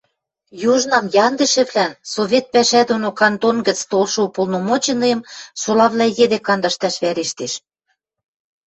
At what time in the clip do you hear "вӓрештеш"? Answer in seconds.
7.03-7.53